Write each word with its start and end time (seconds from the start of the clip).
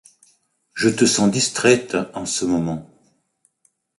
Je 0.73 0.89
te 0.89 1.05
sens 1.05 1.29
distraite, 1.29 1.95
en 2.15 2.25
ce 2.25 2.43
moment… 2.43 2.89